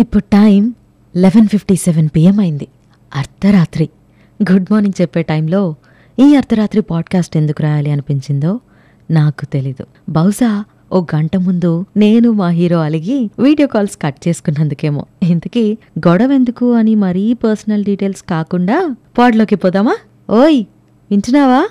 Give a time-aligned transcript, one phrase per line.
[0.00, 0.74] ఇప్పుడు time
[1.16, 2.68] eleven fifty seven PM అయింది.
[3.16, 3.88] అర్ధరాత్రి.
[4.52, 5.74] గుడ్ మార్నింగ్ చెప్పే టైంలో
[6.18, 8.60] ఈ అర్ధరాత్రి పాడ్కాస్ట్ ఎందుకు రాయాలి అనిపించిందో
[9.10, 9.86] నాకు తెలీదు.
[10.08, 15.06] బహుశా ఓ గంట ముందు నేను మా హీరో అలిగి వీడియో కాల్స్ కట్ చేసుకున్నందుకేమో.
[15.22, 19.96] ఇంతకీ గొడవ ఎందుకు అని మరీ పర్సనల్ డీటెయిల్స్ కాకుండా పాడ్లోకి పోదామా?
[20.30, 20.64] ఓయ్
[21.10, 21.68] వింటున్నావా?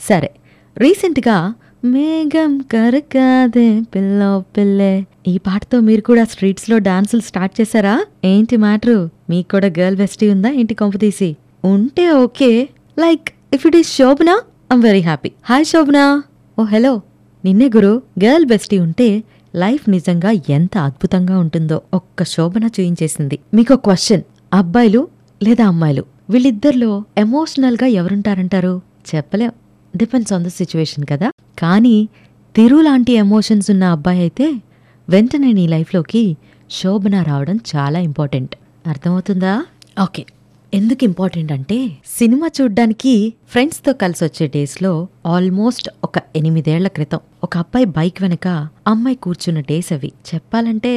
[0.00, 0.30] సరే.
[0.76, 1.54] రీసెంట్గా
[1.84, 5.06] మేఘం కరకాదే పిల్లో పిల్లే.
[5.26, 8.06] ఈ పాటతో మీరు కూడా స్ట్రీట్స్లో డాన్సులు స్టార్ట్ చేశారా?
[8.24, 9.10] ఏంటి మ్యాటరు?
[9.30, 10.50] మీకు కూడా గర్ల్ బెస్టీ ఉందా?
[10.50, 12.68] ఏంటి కొంపతీసి ఉంటే okay.
[12.98, 15.30] Like if it is Shobhana I'm very happy.
[15.44, 16.22] Hi Shobhana.
[16.58, 17.00] Oh hello.
[17.44, 19.22] నిన్నే గురు గర్ల్ బెస్టీ ఉంటే
[19.54, 23.38] లైఫ్ నిజంగా ఎంత అద్భుతంగా ఉంటుందో ఒక్క శోభన చూయించేసింది.
[23.54, 24.22] మీకు క్వశ్చన్.
[24.52, 25.08] అబ్బాయిలు
[25.42, 26.04] లేదా అమ్మాయిలు?
[26.30, 28.80] వీళ్ళిద్దరిలో ఎమోషనల్గా ఎవరుంటారంటారు?
[29.14, 29.52] చెప్పలేం.
[29.96, 31.28] డిపెండ్స్ ఆన్ ద సిచ్యువేషన్ కదా.
[31.58, 31.96] కానీ
[32.54, 34.46] తిరు లాంటి ఎమోషన్స్ ఉన్న అబ్బాయి అయితే
[35.08, 36.36] వెంటనే నీ లైఫ్లోకి
[36.70, 38.54] శోభన రావడం చాలా ఇంపార్టెంట్
[38.86, 39.54] అర్థమవుతుందా?
[40.02, 40.26] ఓకే.
[40.72, 41.76] ఎందుకు ఇంపార్టెంట్ అంటే
[42.18, 43.12] సినిమా చూడ్డానికి
[43.50, 48.48] ఫ్రెండ్స్తో కలిసి వచ్చే డేస్లో ఆల్మోస్ట్ ఒక ఎనిమిదేళ్ళ క్రితం ఒక అబ్బాయి బైక్ వెనక
[48.86, 50.12] అమ్మాయి కూర్చున్న డేస్ అవి.
[50.34, 50.92] చెప్పాలంటే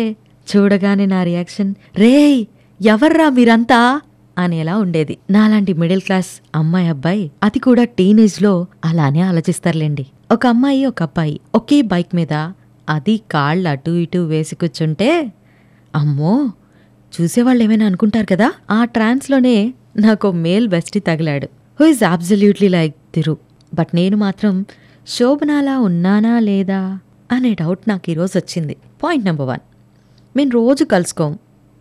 [0.48, 2.40] చూడగానే నా రియాక్షన్ రేయ్
[2.82, 4.02] ఎవర్రా మీరంతా?
[4.40, 5.18] అనేలా ఉండేది.
[5.30, 8.54] నాలాంటి మిడిల్ క్లాస్ అమ్మాయి అబ్బాయి అది కూడా టీనేజ్లో
[8.86, 10.06] అలానే ఆలోచిస్తారులేండి.
[10.32, 12.34] ఒక అమ్మాయి ఒక అబ్బాయి ఒకే బైక్ మీద
[12.88, 15.10] అది కాళ్ళు అటు ఇటు వేసి కూర్చుంటే
[15.96, 16.34] అమ్మో!
[17.14, 18.52] చూసేవాళ్ళు ఏమైనా అనుకుంటారు కదా?
[18.72, 19.56] ఆ ట్రాన్స్లోనే
[19.98, 21.48] నాకు male bestie తగిలాడు.
[21.80, 23.38] Who is absolutely like Thiru.
[23.74, 24.66] But నేను మాత్రం
[25.08, 26.82] శోభనాలా ఉన్నానా లేదా
[27.32, 28.76] అనే డౌట్ నాకు ఈరోజు వచ్చింది.
[29.04, 29.64] Point number one.
[30.36, 31.32] మేము రోజు కలుసుకోం.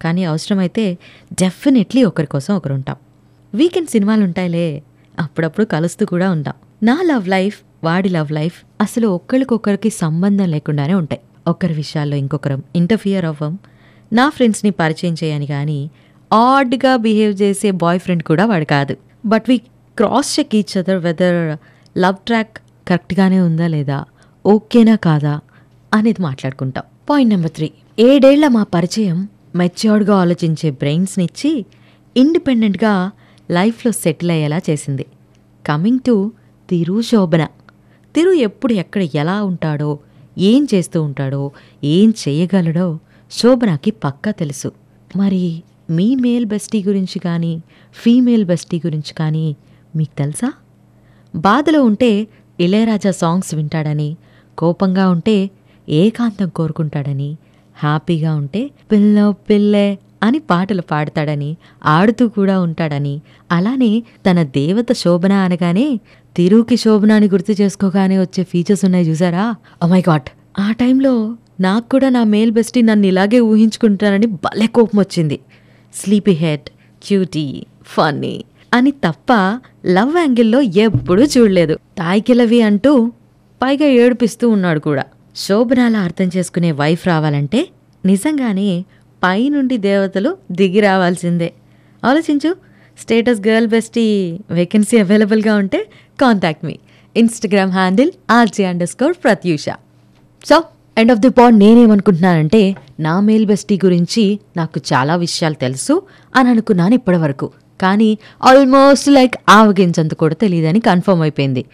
[0.03, 0.99] కానీ అవసరమైతే
[1.33, 2.97] డెఫినెట్లీ ఒకరి కోసం ఒకరు ఉంటాం
[3.55, 4.83] వీకెండ్ సినిమాలు ఉంటాయిలే
[5.19, 6.55] అప్పుడప్పుడు కలుస్తూ కూడా ఉంటాం.
[6.83, 11.21] నా లవ్ లైఫ్ వాడి లవ్ లైఫ్ అసలు ఒక్కరికొకరికి సంబంధం లేకుండానే ఉంటాయి.
[11.49, 13.59] ఒకరి విషయాల్లో ఇంకొకరం ఇంటర్ఫియర్ అవ్వం
[14.13, 15.91] నా ఫ్రెండ్స్ని పరిచయం చేయని కానీ
[16.33, 18.97] ఆడ్గా బిహేవ్ చేసే బాయ్ ఫ్రెండ్ కూడా వాడు కాదు.
[19.27, 19.59] But we
[19.99, 21.41] cross check each other whether
[21.99, 22.58] love track
[22.89, 24.05] కరెక్ట్గానే ఉందా లేదా
[24.47, 25.41] ఓకేనా కాదా
[25.95, 26.85] అనేది మాట్లాడుకుంటాం.
[27.11, 31.67] పాయింట్ నెంబర్ త్రీ ఏడేళ్ళ మా పరిచయం మెచ్యూర్డ్గా ఆలోచించే బ్రెయిన్స్నిచ్చి
[32.17, 33.11] ఇండిపెండెంట్గా
[33.51, 35.07] లైఫ్లో సెటిల్ అయ్యేలా చేసింది.
[35.67, 36.33] కమింగ్ టు
[36.70, 37.45] తిరు శోభన
[38.14, 39.98] తిరు ఎప్పుడు ఎక్కడ ఎలా ఉంటాడో
[40.39, 41.51] ఏం చేస్తూ ఉంటాడో
[41.85, 42.98] ఏం చేయగలడో
[43.31, 44.73] శోభనకి పక్కా తెలుసు.
[45.17, 47.63] మరి మీ మేల్ బెస్టీ గురించి కానీ
[47.95, 49.57] ఫీమేల్ బెస్టీ గురించి కానీ
[49.97, 50.53] మీకు తెలుసా?
[51.37, 52.29] బాధలో ఉంటే
[52.61, 54.17] ఇళయరాజా సాంగ్స్ వింటాడని
[54.58, 55.51] కోపంగా ఉంటే
[55.89, 57.37] ఏకాంతం కోరుకుంటాడని
[57.78, 63.20] హ్యాపీగా ఉంటే పిల్ల పిల్లే అని పాటలు పాడతాడని ఆడుతూ కూడా ఉంటాడని.
[63.52, 66.00] అలానే తన దేవత శోభన అనగానే
[66.36, 69.55] తిరుకి శోభనాన్ని గుర్తు చేసుకోగానే వచ్చే ఫీచర్స్ ఉన్నాయి చూసారా?
[69.84, 70.28] Oh మై గాడ్
[70.58, 75.40] ఆ టైంలో నాకు కూడా నా మేల్ బెస్టీ నన్ను ఇలాగే ఊహించుకుంటానని భలే కోపం వచ్చింది.
[75.95, 76.68] స్లీపీ హెడ్
[77.06, 79.33] క్యూటీ ఫన్నీ అని తప్ప
[79.86, 81.78] లవ్ యాంగిల్లో ఎప్పుడూ చూడలేదు.
[81.98, 83.12] తాయికిలవి అంటూ
[83.62, 85.05] పైగా ఏడిపిస్తూ ఉన్నాడు కూడా.
[85.47, 87.69] శోభనాల అర్థం చేసుకునే వైఫ్ రావాలంటే
[88.05, 88.85] నిజంగానే
[89.23, 91.53] పైనుండి దేవతలు దిగి రావాల్సిందే.
[92.05, 92.57] ఆలోచించు
[92.99, 95.87] స్టేటస్ గర్ల్ బెస్టీ వేకెన్సీ అవైలబుల్గా ఉంటే
[96.21, 96.79] contact me.
[97.17, 99.67] Instagram handle R G underscore Pratyusha.
[100.45, 100.65] So
[100.99, 106.03] end of the pod నేనేమనుకుంటున్నానంటే నా మేల్ బెస్టీ గురించి నాకు చాలా విషయాలు తెలుసు
[106.37, 107.51] అని అనుకున్నాను ఇప్పటివరకు.
[107.81, 111.65] కానీ ఆల్మోస్ట్ లైక్ ఆవగించంత కూడా తెలియదని కన్ఫర్మ్ అయిపోయింది.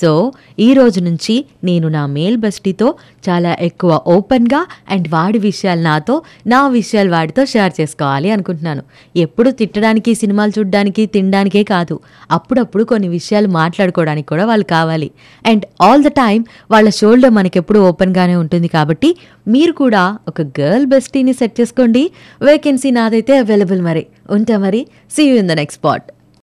[0.00, 2.94] సో ఈ రోజు నుంచి నేను నా మేల్ బెస్టీతో
[3.28, 8.82] చాలా ఎక్కువ ఓపెన్గా అండ్ వాడి విషయాలు నాతో నా విషయాలు వాడితో షేర్ చేసుకోవాలి అనుకుంటున్నాను.
[9.16, 12.00] ఎప్పుడు తిట్టడానికి సినిమాలు చూడడానికి తినడానికే కాదు.
[12.30, 15.10] అప్పుడప్పుడు కొన్ని విషయాలు మాట్లాడుకోవడానికి కూడా వాళ్ళు కావాలి.
[15.46, 19.16] అండ్ ఆల్ ద టైమ్ వాళ్ళ షోల్డర్ మనకెప్పుడు ఓపెన్గానే ఉంటుంది కాబట్టి
[19.48, 22.10] మీరు కూడా ఒక గర్ల్ బెస్టీని సెట్ చేసుకోండి.
[22.42, 24.06] వేకెన్సీ నాదైతే అవైలబుల్ మరి.
[24.30, 24.86] ఉంటా మరి.
[25.10, 26.02] See you in the next spot